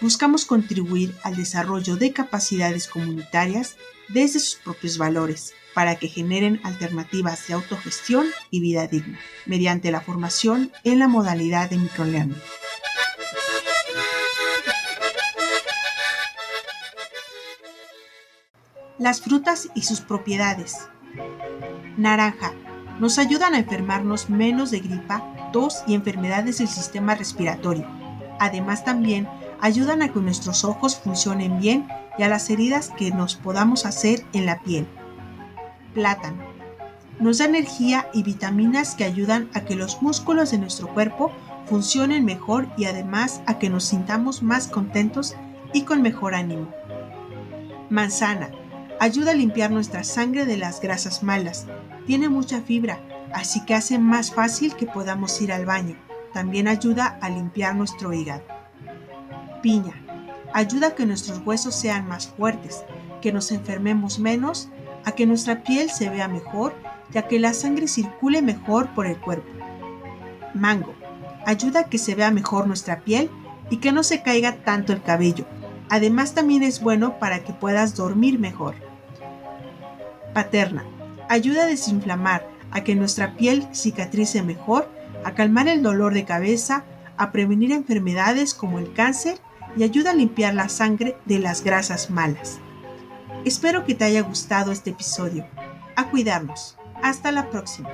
[0.00, 3.76] buscamos contribuir al desarrollo de capacidades comunitarias
[4.08, 10.00] desde sus propios valores para que generen alternativas de autogestión y vida digna, mediante la
[10.00, 12.40] formación en la modalidad de microlearning.
[18.98, 20.76] Las frutas y sus propiedades.
[21.96, 22.52] Naranja.
[22.98, 27.88] Nos ayudan a enfermarnos menos de gripa, tos y enfermedades del sistema respiratorio.
[28.38, 29.26] Además también
[29.60, 31.86] ayudan a que nuestros ojos funcionen bien
[32.18, 34.86] y a las heridas que nos podamos hacer en la piel.
[35.94, 36.42] Plátano.
[37.18, 41.30] Nos da energía y vitaminas que ayudan a que los músculos de nuestro cuerpo
[41.66, 45.36] funcionen mejor y además a que nos sintamos más contentos
[45.72, 46.68] y con mejor ánimo.
[47.90, 48.50] Manzana.
[49.00, 51.66] Ayuda a limpiar nuestra sangre de las grasas malas.
[52.06, 53.00] Tiene mucha fibra,
[53.32, 55.96] así que hace más fácil que podamos ir al baño.
[56.32, 58.59] También ayuda a limpiar nuestro hígado.
[59.62, 59.94] Piña.
[60.52, 62.84] Ayuda a que nuestros huesos sean más fuertes,
[63.20, 64.68] que nos enfermemos menos,
[65.04, 66.74] a que nuestra piel se vea mejor
[67.12, 69.48] y a que la sangre circule mejor por el cuerpo.
[70.54, 70.94] Mango.
[71.46, 73.30] Ayuda a que se vea mejor nuestra piel
[73.70, 75.46] y que no se caiga tanto el cabello.
[75.88, 78.74] Además también es bueno para que puedas dormir mejor.
[80.34, 80.84] Paterna.
[81.28, 84.88] Ayuda a desinflamar, a que nuestra piel cicatrice mejor,
[85.24, 86.84] a calmar el dolor de cabeza,
[87.16, 89.38] a prevenir enfermedades como el cáncer
[89.76, 92.60] y ayuda a limpiar la sangre de las grasas malas.
[93.44, 95.46] Espero que te haya gustado este episodio.
[95.96, 96.76] A cuidarnos.
[97.02, 97.90] Hasta la próxima.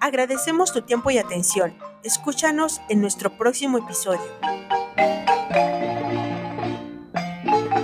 [0.00, 1.74] Agradecemos tu tiempo y atención.
[2.04, 4.20] Escúchanos en nuestro próximo episodio.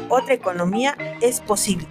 [0.09, 1.89] Otra economía es posible.